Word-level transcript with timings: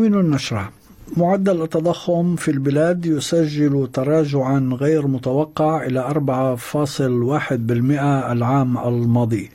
عناوين 0.00 0.26
النشرة. 0.26 0.70
معدل 1.16 1.62
التضخم 1.62 2.36
في 2.36 2.50
البلاد 2.50 3.06
يسجل 3.06 3.88
تراجعا 3.92 4.70
غير 4.80 5.06
متوقع 5.06 5.86
إلى 5.86 6.00
4.1% 6.00 8.32
العام 8.32 8.78
الماضي. 8.78 9.50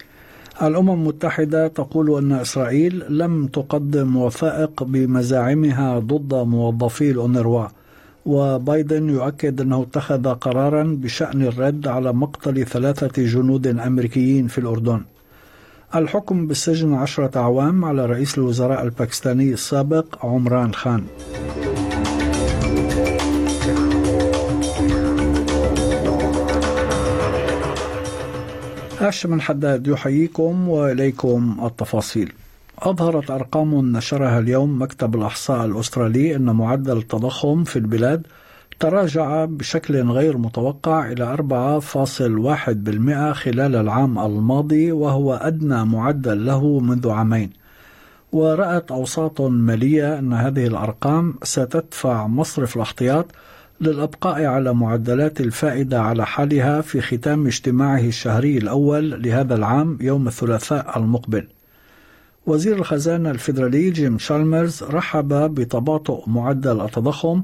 الأمم 0.61 0.89
المتحدة 0.89 1.67
تقول 1.67 2.17
أن 2.17 2.31
إسرائيل 2.31 3.03
لم 3.09 3.47
تقدم 3.47 4.15
وثائق 4.15 4.83
بمزاعمها 4.83 5.99
ضد 5.99 6.33
موظفي 6.33 7.11
الأونروا 7.11 7.67
وبايدن 8.25 9.09
يؤكد 9.09 9.61
أنه 9.61 9.81
اتخذ 9.81 10.33
قرارا 10.33 10.83
بشأن 10.83 11.41
الرد 11.41 11.87
على 11.87 12.13
مقتل 12.13 12.65
ثلاثة 12.65 13.23
جنود 13.23 13.67
أمريكيين 13.67 14.47
في 14.47 14.57
الأردن. 14.57 15.01
الحكم 15.95 16.47
بالسجن 16.47 16.93
عشرة 16.93 17.39
أعوام 17.39 17.85
على 17.85 18.05
رئيس 18.05 18.37
الوزراء 18.37 18.83
الباكستاني 18.83 19.53
السابق 19.53 20.25
عمران 20.25 20.73
خان. 20.73 21.03
هاشم 28.99 29.41
حداد 29.41 29.87
يحييكم 29.87 30.69
وإليكم 30.69 31.57
التفاصيل. 31.63 32.33
أظهرت 32.79 33.31
أرقام 33.31 33.97
نشرها 33.97 34.39
اليوم 34.39 34.81
مكتب 34.81 35.15
الأحصاء 35.15 35.65
الأسترالي 35.65 36.35
أن 36.35 36.45
معدل 36.45 36.97
التضخم 36.97 37.63
في 37.63 37.75
البلاد 37.75 38.27
تراجع 38.79 39.45
بشكل 39.45 40.11
غير 40.11 40.37
متوقع 40.37 41.11
إلى 41.11 41.33
4.1% 41.33 43.33
خلال 43.33 43.75
العام 43.75 44.19
الماضي 44.19 44.91
وهو 44.91 45.33
أدنى 45.33 45.85
معدل 45.85 46.45
له 46.45 46.79
منذ 46.79 47.09
عامين. 47.09 47.49
ورأت 48.31 48.91
أوساط 48.91 49.41
مالية 49.41 50.19
أن 50.19 50.33
هذه 50.33 50.67
الأرقام 50.67 51.35
ستدفع 51.43 52.27
مصرف 52.27 52.75
الاحتياط 52.75 53.25
للأبقاء 53.81 54.45
على 54.45 54.73
معدلات 54.73 55.41
الفائدة 55.41 56.01
على 56.01 56.25
حالها 56.25 56.81
في 56.81 57.01
ختام 57.01 57.47
اجتماعه 57.47 57.99
الشهري 57.99 58.57
الأول 58.57 59.23
لهذا 59.23 59.55
العام 59.55 59.97
يوم 60.01 60.27
الثلاثاء 60.27 60.97
المقبل. 60.97 61.47
وزير 62.45 62.75
الخزانة 62.75 63.31
الفيدرالي 63.31 63.89
جيم 63.89 64.17
شالمرز 64.17 64.83
رحب 64.83 65.33
بتباطؤ 65.33 66.29
معدل 66.29 66.81
التضخم 66.81 67.43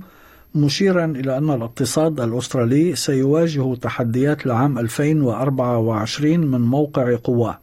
مشيرا 0.56 1.06
إلى 1.06 1.38
أن 1.38 1.50
الاقتصاد 1.50 2.20
الأسترالي 2.20 2.96
سيواجه 2.96 3.76
تحديات 3.76 4.46
العام 4.46 4.80
2024 4.80 6.40
من 6.40 6.62
موقع 6.62 7.16
قوة 7.24 7.58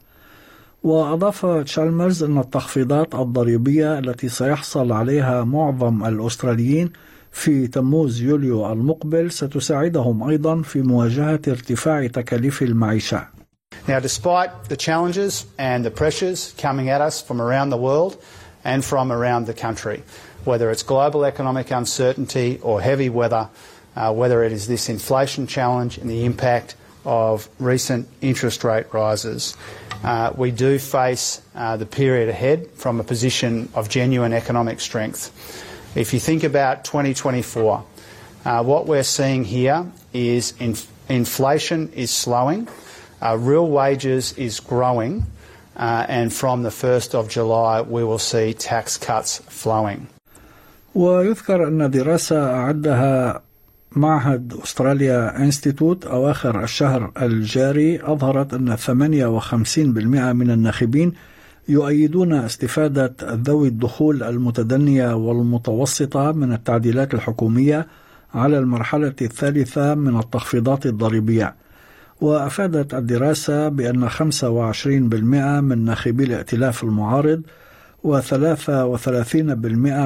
وأضاف 0.83 1.45
تشالمرز 1.45 2.23
أن 2.23 2.37
التخفيضات 2.37 3.15
الضريبية 3.15 3.99
التي 3.99 4.29
سيحصل 4.29 4.91
عليها 4.91 5.43
معظم 5.43 6.05
الأستراليين 6.05 6.91
في 7.31 7.67
تموز 7.67 8.21
يوليو 8.21 8.71
المقبل 8.71 9.31
ستساعدهم 9.31 10.23
أيضا 10.23 10.61
في 10.61 10.81
مواجهة 10.81 11.41
ارتفاع 11.47 12.07
تكاليف 12.07 12.61
المعيشة. 12.61 13.27
Now, 13.87 13.99
despite 13.99 14.69
the 14.69 14.77
challenges 14.77 15.45
and 15.57 15.85
the 15.85 15.91
pressures 15.91 16.53
coming 16.57 16.89
at 16.89 17.01
us 17.01 17.21
from 17.21 17.41
around 17.41 17.69
the 17.69 17.77
world 17.77 18.17
and 18.63 18.83
from 18.83 19.11
around 19.11 19.45
the 19.45 19.53
country, 19.53 20.03
whether 20.45 20.71
it's 20.71 20.83
global 20.83 21.25
economic 21.25 21.71
uncertainty 21.71 22.59
or 22.61 22.81
heavy 22.81 23.09
weather, 23.09 23.49
uh, 23.95 24.13
whether 24.13 24.43
it 24.43 24.51
is 24.51 24.67
this 24.67 24.89
inflation 24.89 25.47
challenge 25.47 25.97
and 25.97 26.09
the 26.09 26.25
impact 26.25 26.75
of 27.05 27.49
recent 27.59 28.07
interest 28.21 28.63
rate 28.63 28.93
rises, 28.93 29.55
uh, 30.03 30.31
we 30.35 30.51
do 30.51 30.79
face 30.79 31.41
uh, 31.55 31.75
the 31.77 31.85
period 31.85 32.29
ahead 32.29 32.69
from 32.71 32.99
a 32.99 33.03
position 33.03 33.69
of 33.73 33.89
genuine 33.89 34.33
economic 34.33 34.79
strength. 34.79 35.31
If 35.95 36.13
you 36.13 36.19
think 36.19 36.43
about 36.43 36.85
2024, 36.85 37.83
uh, 38.45 38.63
what 38.63 38.85
we're 38.85 39.03
seeing 39.03 39.43
here 39.43 39.85
is 40.13 40.53
inflation 41.09 41.91
is 41.93 42.11
slowing, 42.11 42.67
uh, 43.21 43.37
real 43.37 43.67
wages 43.67 44.33
is 44.33 44.59
growing, 44.59 45.25
uh, 45.75 46.05
and 46.07 46.31
from 46.33 46.63
the 46.63 46.69
1st 46.69 47.15
of 47.15 47.27
July 47.27 47.81
we 47.81 48.03
will 48.03 48.19
see 48.19 48.53
tax 48.53 48.97
cuts 48.97 49.39
flowing. 49.39 50.07
ويذكر 50.95 51.67
أن 51.67 51.89
دراسة 51.91 52.53
أعدها 52.53 53.41
معهد 53.95 54.53
أستراليا 54.63 55.37
إنستيتوت 55.37 56.05
أواخر 56.05 56.63
الشهر 56.63 57.11
الجاري 57.21 57.99
أظهرت 58.03 58.53
أن 58.53 58.77
58% 58.77 58.87
من 59.77 60.51
الناخبين 60.51 61.13
يؤيدون 61.69 62.33
استفادة 62.33 63.15
ذوي 63.21 63.67
الدخول 63.67 64.23
المتدنية 64.23 65.15
والمتوسطة 65.15 66.31
من 66.31 66.53
التعديلات 66.53 67.13
الحكومية 67.13 67.87
على 68.33 68.59
المرحلة 68.59 69.13
الثالثة 69.21 69.95
من 69.95 70.19
التخفيضات 70.19 70.85
الضريبية. 70.85 71.55
وأفادت 72.21 72.93
الدراسة 72.93 73.69
بأن 73.69 74.09
25% 74.09 74.23
من 75.61 75.85
ناخبي 75.85 76.23
الائتلاف 76.23 76.83
المعارض 76.83 77.41
و33% 78.03 79.35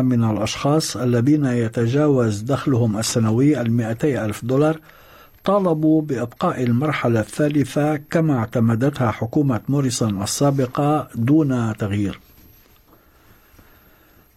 من 0.02 0.24
الأشخاص 0.24 0.98
الذين 0.98 1.46
يتجاوز 1.46 2.42
دخلهم 2.42 2.98
السنوي 2.98 3.62
المئتي 3.62 4.26
ألف 4.26 4.46
دولار 4.46 4.80
طالبوا 5.44 6.02
بإبقاء 6.02 6.64
المرحلة 6.64 7.20
الثالثة 7.20 7.96
كما 7.96 8.38
اعتمدتها 8.38 9.12
حكومة 9.12 9.62
موريسون 9.70 10.24
السابقة 10.24 11.08
دون 11.16 11.78
تغيير. 11.78 12.20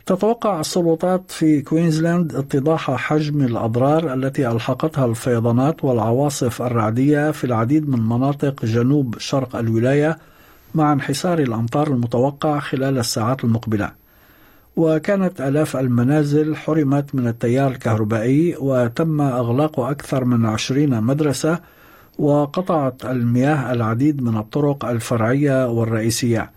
تتوقع 0.07 0.61
السلطات 0.61 1.31
في 1.31 1.63
كوينزلاند 1.63 2.35
اتضاح 2.35 2.91
حجم 2.91 3.43
الأضرار 3.43 4.15
التي 4.15 4.49
ألحقتها 4.49 5.07
الفيضانات 5.07 5.85
والعواصف 5.85 6.63
الرعدية 6.63 7.31
في 7.31 7.45
العديد 7.45 7.89
من 7.89 8.01
مناطق 8.01 8.65
جنوب 8.65 9.19
شرق 9.19 9.57
الولاية 9.57 10.19
مع 10.75 10.93
انحسار 10.93 11.39
الأمطار 11.39 11.87
المتوقع 11.87 12.59
خلال 12.59 12.99
الساعات 12.99 13.45
المقبلة. 13.45 13.91
وكانت 14.77 15.41
آلاف 15.41 15.77
المنازل 15.77 16.57
حرمت 16.57 17.15
من 17.15 17.27
التيار 17.27 17.71
الكهربائي 17.71 18.57
وتم 18.61 19.21
إغلاق 19.21 19.81
أكثر 19.81 20.25
من 20.25 20.47
عشرين 20.47 21.03
مدرسة 21.03 21.61
وقطعت 22.19 23.05
المياه 23.05 23.73
العديد 23.73 24.23
من 24.23 24.37
الطرق 24.37 24.85
الفرعية 24.85 25.69
والرئيسية. 25.69 26.51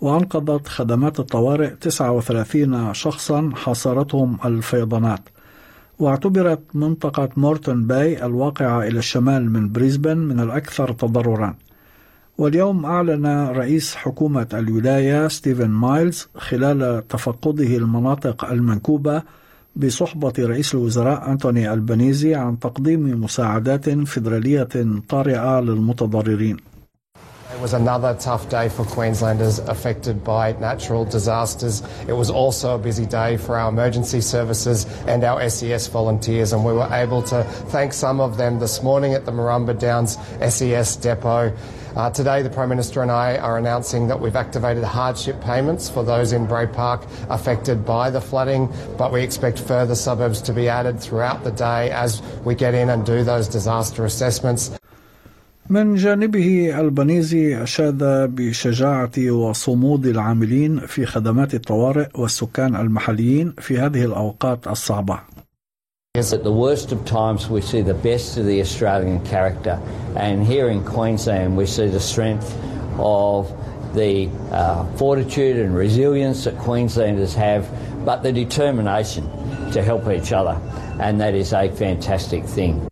وأنقذت 0.00 0.68
خدمات 0.68 1.20
الطوارئ 1.20 1.70
39 1.70 2.94
شخصا 2.94 3.52
حاصرتهم 3.54 4.38
الفيضانات. 4.44 5.20
واعتبرت 5.98 6.60
منطقة 6.74 7.28
مورتون 7.36 7.86
باي 7.86 8.26
الواقعة 8.26 8.82
إلى 8.82 8.98
الشمال 8.98 9.50
من 9.52 9.72
بريسبن 9.72 10.16
من 10.16 10.40
الأكثر 10.40 10.92
تضررا. 10.92 11.54
واليوم 12.38 12.86
أعلن 12.86 13.26
رئيس 13.48 13.94
حكومة 13.94 14.46
الولاية 14.54 15.28
ستيفن 15.28 15.70
مايلز 15.70 16.28
خلال 16.36 17.08
تفقده 17.08 17.76
المناطق 17.76 18.44
المنكوبة 18.44 19.22
بصحبة 19.76 20.32
رئيس 20.38 20.74
الوزراء 20.74 21.30
أنتوني 21.30 21.72
ألبانيزي 21.72 22.34
عن 22.34 22.58
تقديم 22.58 23.24
مساعدات 23.24 23.90
فيدرالية 23.90 24.68
طارئة 25.08 25.60
للمتضررين. 25.60 26.56
It 27.52 27.60
was 27.60 27.74
another 27.74 28.14
tough 28.14 28.48
day 28.48 28.68
for 28.70 28.84
Queenslanders 28.84 29.58
affected 29.58 30.24
by 30.24 30.52
natural 30.52 31.04
disasters. 31.04 31.82
It 32.08 32.14
was 32.14 32.30
also 32.30 32.76
a 32.76 32.78
busy 32.78 33.04
day 33.04 33.36
for 33.36 33.58
our 33.58 33.68
emergency 33.68 34.22
services 34.22 34.86
and 35.06 35.24
our 35.24 35.46
SES 35.50 35.88
volunteers, 35.88 36.54
and 36.54 36.64
we 36.64 36.72
were 36.72 36.88
able 36.90 37.22
to 37.24 37.42
thank 37.74 37.92
some 37.92 38.18
of 38.20 38.38
them 38.38 38.60
this 38.60 38.82
morning 38.82 39.12
at 39.12 39.26
the 39.26 39.32
Marumba 39.32 39.78
Downs 39.78 40.16
SES 40.54 40.96
depot. 40.96 41.52
Uh, 41.96 42.08
today, 42.08 42.40
the 42.42 42.50
Prime 42.50 42.68
Minister 42.68 43.02
and 43.02 43.10
I 43.10 43.36
are 43.36 43.58
announcing 43.58 44.06
that 44.08 44.20
we've 44.20 44.36
activated 44.36 44.84
hardship 44.84 45.40
payments 45.40 45.90
for 45.90 46.04
those 46.04 46.32
in 46.32 46.46
Bray 46.46 46.66
Park 46.66 47.04
affected 47.28 47.84
by 47.84 48.10
the 48.10 48.20
flooding, 48.20 48.68
but 48.96 49.12
we 49.12 49.22
expect 49.22 49.58
further 49.58 49.96
suburbs 49.96 50.40
to 50.42 50.52
be 50.52 50.68
added 50.68 51.00
throughout 51.00 51.42
the 51.42 51.50
day 51.50 51.90
as 51.90 52.22
we 52.44 52.54
get 52.54 52.74
in 52.74 52.90
and 52.90 53.04
do 53.04 53.24
those 53.24 53.48
disaster 53.48 54.04
assessments. 54.04 54.70
من 55.70 55.94
جانبه 55.94 56.80
البنيزي 56.80 57.62
أشاد 57.62 58.04
بشجاعة 58.34 59.30
وصمود 59.30 60.06
العاملين 60.06 60.80
في 60.86 61.06
خدمات 61.06 61.54
الطوارئ 61.54 62.08
والسكان 62.14 62.76
المحليين 62.76 63.54
في 63.58 63.78
هذه 63.78 64.04
الأوقات 64.04 64.66
الصعبة. 64.66 65.18
At 66.16 66.42
the 66.42 66.50
worst 66.50 66.90
of 66.90 67.04
times, 67.04 67.48
we 67.48 67.60
see 67.60 67.82
the 67.82 67.94
best 67.94 68.36
of 68.36 68.44
the 68.44 68.60
Australian 68.60 69.24
character, 69.24 69.78
and 70.16 70.44
here 70.44 70.68
in 70.68 70.84
Queensland, 70.84 71.56
we 71.56 71.66
see 71.66 71.86
the 71.86 72.00
strength 72.00 72.50
of 72.98 73.46
the 73.94 74.28
uh, 74.50 74.84
fortitude 74.96 75.56
and 75.58 75.72
resilience 75.72 76.42
that 76.46 76.58
Queenslanders 76.58 77.32
have, 77.36 77.62
but 78.04 78.24
the 78.24 78.32
determination 78.32 79.22
to 79.70 79.84
help 79.84 80.08
each 80.08 80.32
other, 80.32 80.58
and 80.98 81.20
that 81.20 81.34
is 81.36 81.52
a 81.52 81.70
fantastic 81.70 82.44
thing. 82.44 82.88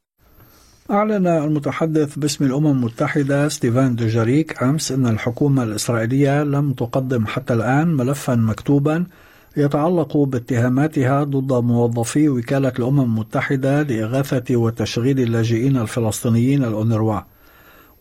أعلن 0.90 1.26
المتحدث 1.26 2.18
باسم 2.18 2.44
الأمم 2.44 2.66
المتحدة 2.66 3.48
ستيفان 3.48 3.94
دوجاريك 3.94 4.62
أمس 4.62 4.92
أن 4.92 5.06
الحكومة 5.06 5.62
الإسرائيلية 5.62 6.42
لم 6.42 6.72
تقدم 6.72 7.26
حتى 7.26 7.54
الآن 7.54 7.88
ملفا 7.88 8.34
مكتوبا 8.34 9.06
يتعلق 9.56 10.16
باتهاماتها 10.16 11.24
ضد 11.24 11.52
موظفي 11.52 12.28
وكالة 12.28 12.72
الأمم 12.78 13.00
المتحدة 13.00 13.82
لإغاثة 13.82 14.56
وتشغيل 14.56 15.20
اللاجئين 15.20 15.76
الفلسطينيين 15.76 16.64
الأونروا. 16.64 17.20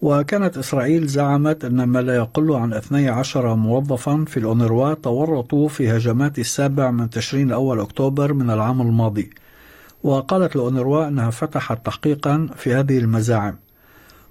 وكانت 0.01 0.57
إسرائيل 0.57 1.07
زعمت 1.07 1.65
أن 1.65 1.83
ما 1.83 2.01
لا 2.01 2.15
يقل 2.15 2.51
عن 2.51 2.73
12 2.73 3.55
موظفا 3.55 4.25
في 4.27 4.37
الأونروا 4.37 4.93
تورطوا 4.93 5.67
في 5.67 5.97
هجمات 5.97 6.39
السابع 6.39 6.91
من 6.91 7.09
تشرين 7.09 7.51
أول 7.51 7.79
أكتوبر 7.79 8.33
من 8.33 8.49
العام 8.49 8.81
الماضي. 8.81 9.29
وقالت 10.03 10.55
الأونروا 10.55 11.07
أنها 11.07 11.29
فتحت 11.29 11.85
تحقيقا 11.85 12.49
في 12.55 12.73
هذه 12.73 12.97
المزاعم. 12.97 13.55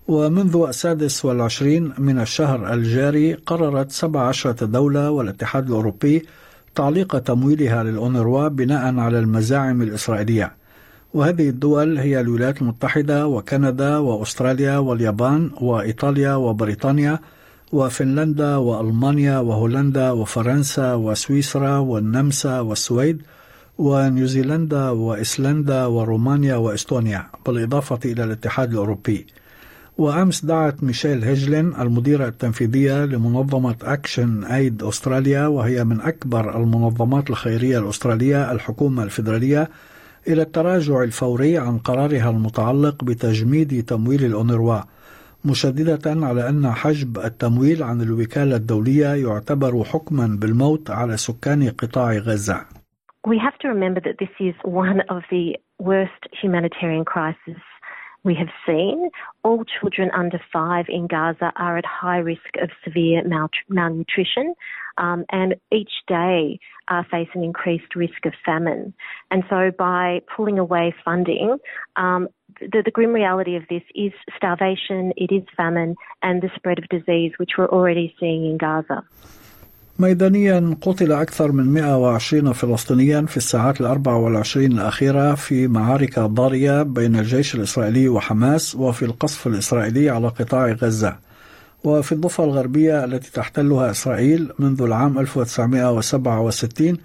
ومنذ 0.09 0.65
السادس 0.69 1.25
والعشرين 1.25 1.93
من 1.99 2.21
الشهر 2.21 2.73
الجاري 2.75 3.35
قررت 3.35 3.93
17 3.93 4.53
دولة 4.53 5.11
والاتحاد 5.11 5.67
الأوروبي 5.67 6.27
تعليق 6.77 7.19
تمويلها 7.19 7.83
للأونروا 7.83 8.49
بناء 8.49 8.99
على 8.99 9.19
المزاعم 9.19 9.83
الإسرائيلية. 9.83 10.53
وهذه 11.15 11.49
الدول 11.49 11.99
هي 11.99 12.21
الولايات 12.21 12.63
المتحدة 12.63 13.27
وكندا 13.27 13.99
وأستراليا 13.99 14.79
واليابان 14.79 15.51
وإيطاليا 15.61 16.35
وبريطانيا 16.35 17.19
وفنلندا 17.73 18.57
وألمانيا 18.57 19.39
وهولندا 19.39 20.11
وفرنسا 20.11 20.95
وسويسرا 20.95 21.79
والنمسا 21.79 22.61
والسويد 22.61 23.23
ونيوزيلندا 23.79 24.91
وإيسلندا 24.91 25.87
ورومانيا 25.87 26.57
وإستونيا 26.57 27.27
بالإضافة 27.47 27.99
إلى 28.05 28.25
الاتحاد 28.25 28.71
الأوروبي. 28.71 29.27
وأمس 29.99 30.45
دعت 30.45 30.83
ميشيل 30.83 31.25
هيجلين 31.25 31.75
المديرة 31.81 32.29
التنفيذية 32.29 33.05
لمنظمة 33.05 33.77
أكشن 33.83 34.45
أيد 34.45 34.83
أستراليا 34.83 35.47
وهي 35.47 35.85
من 35.85 36.01
أكبر 36.01 36.57
المنظمات 36.57 37.31
الخيرية 37.31 37.79
الأسترالية 37.79 38.53
الحكومة 38.53 39.03
الفيدرالية 39.03 39.69
إلى 40.29 40.43
التراجع 40.43 41.03
الفوري 41.03 41.59
عن 41.59 41.79
قرارها 41.79 42.31
المتعلق 42.31 43.05
بتجميد 43.05 43.85
تمويل 43.85 44.25
الأونروا 44.25 44.81
مشددة 45.45 46.27
على 46.27 46.49
أن 46.49 46.71
حجب 46.71 47.19
التمويل 47.19 47.83
عن 47.83 48.01
الوكالة 48.01 48.57
الدولية 48.57 49.07
يعتبر 49.07 49.85
حكما 49.85 50.39
بالموت 50.41 50.91
على 50.91 51.17
سكان 51.17 51.69
قطاع 51.69 52.13
غزة. 52.13 52.61
We 53.27 53.39
have 53.39 53.59
to 53.63 53.69
remember 53.69 54.01
that 54.01 54.19
this 54.19 54.35
is 54.41 54.55
one 54.63 55.01
of 55.09 55.23
the 55.31 55.57
worst 55.79 56.23
humanitarian 56.43 57.05
crises 57.05 57.61
we 58.27 58.35
have 58.35 58.49
seen. 58.67 59.09
All 59.45 59.65
children 59.65 60.11
under 60.13 60.41
five 60.53 60.87
in 60.89 61.07
Gaza 61.07 61.53
are 61.57 61.79
at 61.79 61.87
high 61.87 62.19
risk 62.19 62.57
of 62.61 62.71
severe 62.85 63.23
malnutrition, 63.69 64.55
um, 64.99 65.25
and 65.31 65.55
each 65.73 65.93
day 66.09 66.59
uh, 66.89 67.05
face 67.11 67.29
an 67.35 67.45
increased 67.45 67.95
risk 67.95 68.27
of 68.27 68.33
famine. 68.45 68.93
And 69.31 69.45
so, 69.49 69.71
by 69.79 70.21
pulling 70.37 70.59
away 70.59 70.95
funding, 71.05 71.57
um, 71.95 72.29
the, 72.61 72.83
the, 72.85 72.91
grim 72.91 73.13
reality 73.13 73.55
of 73.55 73.63
this 73.71 73.83
is 73.95 74.13
starvation, 74.37 75.13
it 75.17 75.33
is 75.33 75.45
famine, 75.57 75.95
and 76.23 76.43
the 76.43 76.51
spread 76.57 76.79
of 76.79 76.89
disease, 76.89 77.33
which 77.37 77.53
we're 77.57 77.69
already 77.69 78.15
seeing 78.19 78.45
in 78.47 78.59
Gaza. 78.59 79.05
ميدانيا 79.99 80.77
قتل 80.81 81.13
أكثر 81.13 81.53
من 81.53 81.73
120 81.73 82.53
فلسطينيا 82.53 83.23
في 83.23 83.37
الساعات 83.37 83.81
الأربع 83.81 84.13
والعشرين 84.15 84.73
الأخيرة 84.73 85.35
في 85.35 85.69
معارك 85.69 86.19
ضارية 86.19 86.83
بين 86.83 87.17
الجيش 87.17 87.55
الإسرائيلي 87.55 88.09
وحماس 88.09 88.75
وفي 88.75 89.05
القصف 89.05 89.47
الإسرائيلي 89.47 90.11
على 90.11 90.29
قطاع 90.29 90.73
غزة. 90.73 91.17
وفي 91.85 92.13
الضفة 92.13 92.45
الغربية 92.45 93.05
التي 93.05 93.33
تحتلها 93.33 93.91
إسرائيل 93.91 94.53
منذ 94.59 94.83
العام 94.83 95.19
1967 95.19 96.97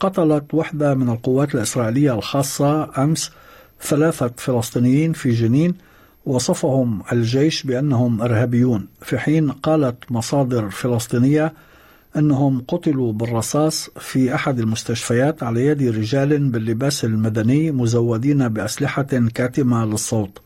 قتلت 0.00 0.54
وحدة 0.54 0.94
من 0.94 1.08
القوات 1.08 1.54
الإسرائيلية 1.54 2.14
الخاصة 2.14 3.02
أمس 3.04 3.30
ثلاثة 3.82 4.30
فلسطينيين 4.36 5.12
في 5.12 5.30
جنين 5.30 5.74
وصفهم 6.26 7.02
الجيش 7.12 7.62
بأنهم 7.62 8.22
إرهابيون. 8.22 8.86
في 9.02 9.18
حين 9.18 9.50
قالت 9.50 10.12
مصادر 10.12 10.70
فلسطينية 10.70 11.52
أنهم 12.18 12.64
قتلوا 12.68 13.12
بالرصاص 13.12 13.90
في 13.98 14.34
أحد 14.34 14.58
المستشفيات 14.58 15.42
على 15.42 15.66
يد 15.66 15.82
رجال 15.82 16.50
باللباس 16.50 17.04
المدني 17.04 17.72
مزودين 17.72 18.48
بأسلحة 18.48 19.02
كاتمة 19.34 19.84
للصوت. 19.84 20.40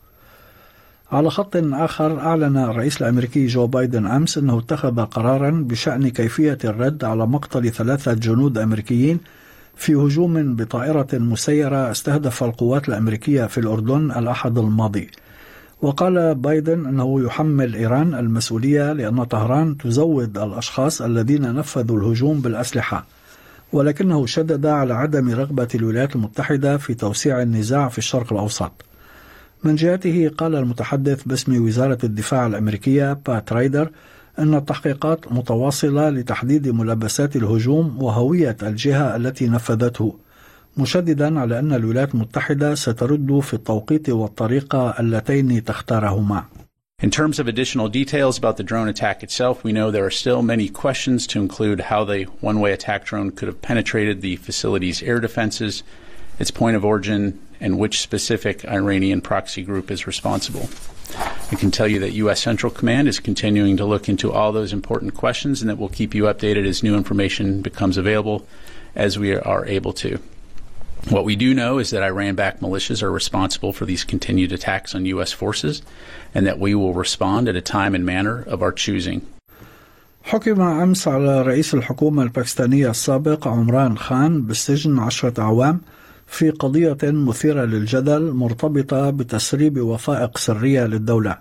على 1.11 1.29
خط 1.29 1.55
آخر 1.55 2.19
أعلن 2.19 2.57
الرئيس 2.57 3.01
الأمريكي 3.01 3.45
جو 3.47 3.67
بايدن 3.67 4.05
أمس 4.05 4.37
أنه 4.37 4.59
اتخذ 4.59 5.05
قرارا 5.05 5.49
بشأن 5.69 6.09
كيفية 6.09 6.57
الرد 6.65 7.03
على 7.03 7.27
مقتل 7.27 7.71
ثلاثة 7.71 8.13
جنود 8.13 8.57
أمريكيين 8.57 9.19
في 9.75 9.95
هجوم 9.95 10.55
بطائرة 10.55 11.07
مسيرة 11.13 11.91
استهدف 11.91 12.43
القوات 12.43 12.89
الأمريكية 12.89 13.45
في 13.45 13.57
الأردن 13.57 14.11
الأحد 14.11 14.57
الماضي. 14.57 15.09
وقال 15.81 16.35
بايدن 16.35 16.85
أنه 16.85 17.23
يحمل 17.25 17.75
إيران 17.75 18.13
المسؤولية 18.13 18.93
لأن 18.93 19.23
طهران 19.23 19.77
تزود 19.77 20.37
الأشخاص 20.37 21.01
الذين 21.01 21.55
نفذوا 21.55 21.97
الهجوم 21.97 22.41
بالأسلحة 22.41 23.05
ولكنه 23.73 24.25
شدد 24.25 24.65
على 24.65 24.93
عدم 24.93 25.29
رغبة 25.29 25.67
الولايات 25.75 26.15
المتحدة 26.15 26.77
في 26.77 26.93
توسيع 26.93 27.41
النزاع 27.41 27.89
في 27.89 27.97
الشرق 27.97 28.33
الأوسط. 28.33 28.71
من 29.63 29.75
جهته 29.75 30.31
قال 30.37 30.55
المتحدث 30.55 31.23
باسم 31.23 31.65
وزارة 31.65 31.97
الدفاع 32.03 32.47
الأمريكية 32.47 33.13
بات 33.27 33.53
رايدر 33.53 33.89
أن 34.39 34.53
التحقيقات 34.53 35.31
متواصلة 35.31 36.09
لتحديد 36.09 36.67
ملابسات 36.67 37.35
الهجوم 37.35 38.03
وهوية 38.03 38.57
الجهة 38.63 39.15
التي 39.15 39.47
نفذته. 39.47 40.15
مشددا 40.76 41.40
على 41.40 41.58
أن 41.58 41.72
الولايات 41.72 42.14
المتحدة 42.14 42.74
سترد 42.74 43.40
في 43.40 43.54
التوقيت 43.54 44.10
والطريقة 44.10 44.90
اللتين 45.00 45.64
تختارهما. 45.64 46.44
In 47.00 47.10
terms 47.10 47.38
of 47.38 47.46
additional 47.46 47.88
details 47.88 48.38
about 48.38 48.56
the 48.56 48.64
drone 48.64 48.88
attack 48.88 49.22
itself, 49.22 49.62
we 49.62 49.72
know 49.72 49.90
there 49.90 50.04
are 50.04 50.10
still 50.10 50.42
many 50.42 50.68
questions 50.68 51.28
to 51.28 51.40
include 51.40 51.80
how 51.80 52.04
the 52.04 52.24
one 52.40 52.58
way 52.58 52.72
attack 52.72 53.04
drone 53.04 53.30
could 53.30 53.46
have 53.46 53.62
penetrated 53.62 54.20
the 54.20 54.34
facility's 54.36 55.00
air 55.02 55.20
defenses, 55.20 55.84
its 56.40 56.50
point 56.50 56.76
of 56.76 56.84
origin, 56.84 57.38
and 57.60 57.78
which 57.78 58.00
specific 58.00 58.64
Iranian 58.64 59.20
proxy 59.20 59.62
group 59.62 59.92
is 59.92 60.08
responsible. 60.08 60.68
I 61.50 61.54
can 61.54 61.70
tell 61.70 61.88
you 61.88 62.00
that 62.00 62.12
U.S. 62.14 62.40
Central 62.40 62.72
Command 62.72 63.08
is 63.08 63.20
continuing 63.20 63.76
to 63.76 63.84
look 63.84 64.08
into 64.08 64.32
all 64.32 64.52
those 64.52 64.72
important 64.72 65.14
questions 65.14 65.60
and 65.60 65.70
that 65.70 65.78
we'll 65.78 65.88
keep 65.88 66.14
you 66.14 66.24
updated 66.24 66.66
as 66.66 66.82
new 66.82 66.96
information 66.96 67.62
becomes 67.62 67.96
available 67.96 68.46
as 68.94 69.18
we 69.18 69.34
are 69.34 69.64
able 69.66 69.92
to. 69.94 70.18
What 71.09 71.25
we 71.25 71.35
do 71.35 71.53
know 71.53 71.79
is 71.79 71.89
that 71.91 72.01
Iran 72.01 72.35
backed 72.35 72.61
militias 72.61 73.03
are 73.03 73.11
responsible 73.11 73.73
for 73.73 73.85
these 73.85 74.03
continued 74.03 74.51
attacks 74.51 74.95
on 74.95 75.05
U.S. 75.05 75.31
forces 75.31 75.81
and 76.33 76.47
that 76.47 76.59
we 76.59 76.73
will 76.75 76.93
respond 76.93 77.49
at 77.49 77.55
a 77.55 77.61
time 77.61 77.93
and 77.93 78.05
manner 78.05 78.43
of 78.47 78.61
our 78.61 78.71
choosing. 78.71 79.21
حكم 80.23 80.61
أمس 80.61 81.07
على 81.07 81.41
رئيس 81.41 81.73
الحكومة 81.73 82.23
الباكستانية 82.23 82.89
السابق 82.89 83.47
عمران 83.47 83.97
خان 83.97 84.41
بالسجن 84.41 84.99
عشرة 84.99 85.41
أعوام 85.41 85.81
في 86.27 86.49
قضية 86.49 86.97
مثيرة 87.03 87.65
للجدل 87.65 88.31
مرتبطة 88.31 89.09
بتسريب 89.09 89.79
وثائق 89.79 90.37
سرية 90.37 90.85
للدولة 90.85 91.37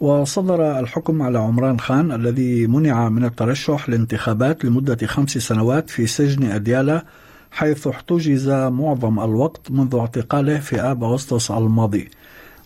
وصدر 0.00 0.78
الحكم 0.80 1.22
على 1.22 1.38
عمران 1.38 1.80
خان 1.80 2.12
الذي 2.12 2.66
منع 2.66 3.08
من 3.08 3.24
الترشح 3.24 3.88
لانتخابات 3.88 4.64
لمدة 4.64 5.06
خمس 5.06 5.38
سنوات 5.38 5.90
في 5.90 6.06
سجن 6.06 6.44
أديالا 6.44 7.04
حيث 7.56 7.86
احتجز 7.86 8.48
معظم 8.50 9.20
الوقت 9.20 9.70
منذ 9.70 9.94
اعتقاله 9.94 10.58
في 10.58 10.80
آب 10.80 11.04
أغسطس 11.04 11.50
الماضي. 11.50 12.08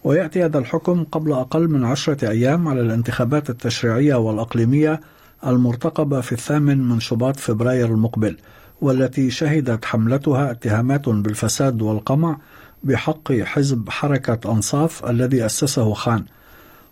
ويأتي 0.04 0.44
هذا 0.44 0.58
الحكم 0.58 1.04
قبل 1.04 1.32
أقل 1.32 1.68
من 1.68 1.84
عشرة 1.84 2.30
أيام 2.30 2.68
على 2.68 2.80
الانتخابات 2.80 3.50
التشريعية 3.50 4.14
والأقليمية 4.14 5.00
المرتقبة 5.46 6.20
في 6.20 6.32
الثامن 6.32 6.88
من 6.88 7.00
شباط 7.00 7.36
فبراير 7.36 7.86
المقبل 7.86 8.36
والتي 8.80 9.30
شهدت 9.30 9.84
حملتها 9.84 10.50
اتهامات 10.50 11.08
بالفساد 11.08 11.82
والقمع 11.82 12.38
بحق 12.84 13.32
حزب 13.32 13.88
حركة 13.88 14.52
أنصاف 14.52 15.06
الذي 15.10 15.46
أسسه 15.46 15.94
خان. 15.94 16.24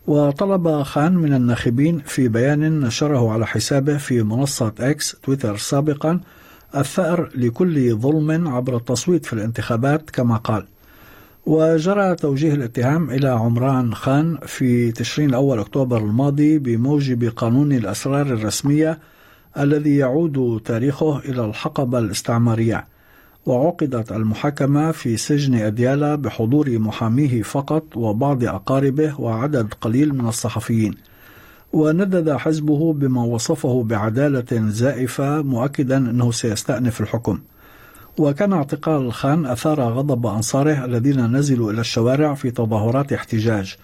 وطلب 0.06 0.82
خان 0.82 1.14
من 1.14 1.34
الناخبين 1.34 1.98
في 1.98 2.28
بيان 2.28 2.80
نشره 2.80 3.32
على 3.32 3.46
حسابه 3.46 3.96
في 3.96 4.22
منصة 4.22 4.72
إكس 4.80 5.16
تويتر 5.22 5.56
سابقا 5.56 6.20
الثأر 6.76 7.30
لكل 7.34 7.94
ظلم 7.94 8.48
عبر 8.48 8.76
التصويت 8.76 9.26
في 9.26 9.32
الانتخابات 9.32 10.10
كما 10.10 10.37
قال. 10.37 10.66
وجرى 11.46 12.14
توجيه 12.14 12.54
الاتهام 12.54 13.10
إلى 13.10 13.28
عمران 13.28 13.94
خان 13.94 14.38
في 14.46 14.92
تشرين 14.92 15.34
أول 15.34 15.58
أكتوبر 15.58 15.98
الماضي 15.98 16.58
بموجب 16.58 17.32
قانون 17.37 17.72
الأسرار 17.72 18.26
الرسمية 18.26 18.98
الذي 19.58 19.96
يعود 19.96 20.60
تاريخه 20.64 21.18
إلى 21.18 21.44
الحقبة 21.44 21.98
الاستعمارية. 21.98 22.84
وعقدت 23.46 24.12
المحاكمة 24.12 24.92
في 24.92 25.16
سجن 25.16 25.54
أديالا 25.54 26.14
بحضور 26.14 26.78
محاميه 26.78 27.42
فقط 27.42 27.96
وبعض 27.96 28.44
أقاربه 28.44 29.20
وعدد 29.20 29.75
قليل 29.80 30.14
من 30.14 30.28
الصحفيين. 30.28 30.94
وندد 31.72 32.37
حزبه 32.37 32.92
بما 32.92 33.22
وصفه 33.25 33.82
بعدالة 33.82 34.68
زائفة 34.68 35.42
مؤكدا 35.42 35.96
أنه 35.96 36.32
سيستأنف 36.32 37.00
الحكم. 37.00 37.38
وكان 38.18 38.52
اعتقال 38.52 39.02
الخان 39.02 39.46
أثار 39.46 39.80
غضب 39.80 40.26
أنصاره 40.26 40.84
الذين 40.84 41.37
نزلوا 41.37 41.72
إلى 41.72 41.80
الشوارع 41.80 42.34
في 42.34 42.50
تظاهرات 42.50 43.12
احتجاج 43.12 43.76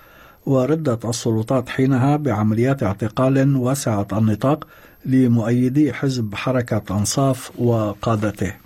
وردت 0.46 1.04
السلطات 1.04 1.68
حينها 1.68 2.16
بعمليات 2.16 2.82
اعتقال 2.82 3.56
واسعة 3.56 4.06
النطاق 4.12 4.66
لمؤيدي 5.06 5.92
حزب 5.92 6.34
حركة 6.34 6.98
أنصاف 6.98 7.60
وقادته. 7.60 8.63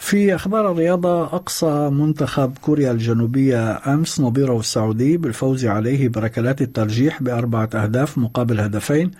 في 0.00 0.34
أخبار 0.34 0.72
الرياضة 0.72 1.22
أقصى 1.22 1.90
منتخب 1.92 2.58
كوريا 2.60 2.92
الجنوبية 2.92 3.76
أمس 3.94 4.20
نظيره 4.20 4.58
السعودي 4.60 5.16
بالفوز 5.16 5.66
عليه 5.66 6.08
بركلات 6.08 6.62
الترجيح 6.62 7.22
بأربعة 7.22 7.68
أهداف 7.74 8.18
مقابل 8.18 8.60
هدفين 8.60 9.10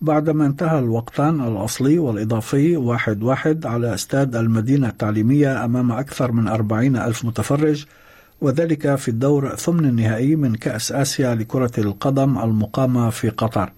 بعدما 0.00 0.46
انتهى 0.46 0.78
الوقتان 0.78 1.40
الأصلي 1.40 1.98
والإضافي 1.98 2.76
واحد 2.76 3.22
واحد 3.22 3.66
على 3.66 3.94
استاد 3.94 4.36
المدينة 4.36 4.88
التعليمية 4.88 5.64
أمام 5.64 5.92
أكثر 5.92 6.32
من 6.32 6.48
أربعين 6.48 6.96
ألف 6.96 7.24
متفرج 7.24 7.84
وذلك 8.40 8.94
في 8.94 9.08
الدور 9.08 9.56
ثمن 9.56 9.84
النهائي 9.84 10.36
من 10.36 10.54
كأس 10.54 10.92
آسيا 10.92 11.34
لكرة 11.34 11.72
القدم 11.78 12.38
المقامة 12.38 13.10
في 13.10 13.28
قطر. 13.28 13.72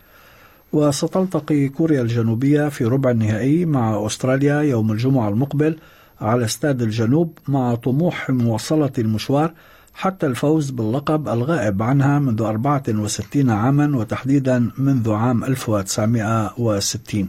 وستلتقي 0.72 1.68
كوريا 1.68 2.02
الجنوبية 2.02 2.68
في 2.68 2.84
ربع 2.84 3.10
النهائي 3.10 3.64
مع 3.64 4.06
أستراليا 4.06 4.60
يوم 4.60 4.92
الجمعة 4.92 5.28
المقبل 5.28 5.76
على 6.20 6.44
استاد 6.44 6.82
الجنوب 6.82 7.38
مع 7.48 7.74
طموح 7.74 8.30
مواصلة 8.30 8.92
المشوار 8.98 9.52
حتى 9.94 10.26
الفوز 10.26 10.70
باللقب 10.70 11.28
الغائب 11.28 11.82
عنها 11.82 12.18
منذ 12.18 12.42
64 12.42 13.50
عاما 13.50 13.96
وتحديدا 13.96 14.70
منذ 14.78 15.12
عام 15.12 15.44
1960 15.44 17.28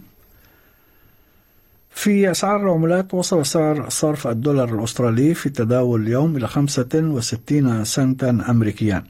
في 1.92 2.32
أسعار 2.32 2.62
العملات 2.64 3.14
وصل 3.14 3.46
سعر 3.46 3.90
صرف 3.90 4.28
الدولار 4.28 4.76
الأسترالي 4.76 5.34
في 5.34 5.46
التداول 5.46 6.02
اليوم 6.02 6.38
إلى 6.38 6.48
65 6.48 7.84
سنتا 7.84 8.30
أمريكيا. 8.50 9.04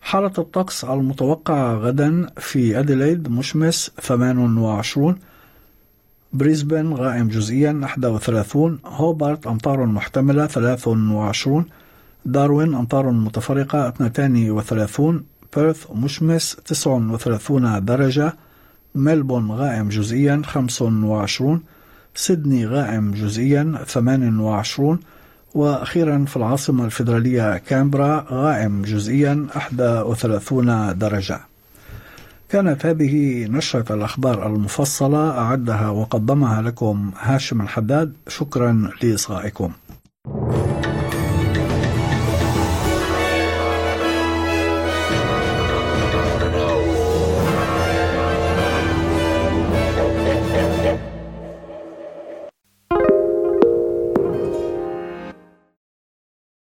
حالة 0.00 0.32
الطقس 0.38 0.84
المتوقعة 0.84 1.74
غدا 1.74 2.26
في 2.38 2.78
أديلايد 2.78 3.28
مشمس 3.30 3.90
28 4.00 5.18
بريسبن 6.32 6.92
غائم 6.92 7.28
جزئيا 7.28 7.80
31 7.82 8.78
هوبارت 8.86 9.46
أمطار 9.46 9.86
محتملة 9.86 10.46
23 10.46 11.64
داروين 12.24 12.74
أمطار 12.74 13.10
متفرقة 13.10 13.88
32 13.88 15.24
بيرث 15.56 15.86
مشمس 15.94 16.56
39 16.64 17.84
درجة. 17.84 18.32
ملبون 18.94 19.50
غائم 19.50 19.88
جزئيا 19.88 20.42
25 20.44 21.62
سيدني 22.14 22.66
غائم 22.66 23.12
جزئيا 23.12 23.78
28 23.86 25.00
وأخيرا 25.54 26.24
في 26.24 26.36
العاصمة 26.36 26.84
الفيدرالية 26.84 27.56
كامبرا 27.58 28.26
غائم 28.30 28.82
جزئيا 28.82 29.46
31 29.78 30.98
درجة. 30.98 31.40
كانت 32.48 32.86
هذه 32.86 33.44
نشرة 33.46 33.94
الأخبار 33.94 34.46
المفصلة 34.46 35.30
أعدها 35.30 35.88
وقدمها 35.88 36.62
لكم 36.62 37.12
هاشم 37.20 37.60
الحداد. 37.60 38.12
شكرا 38.28 38.90
لإصغائكم. 39.02 39.72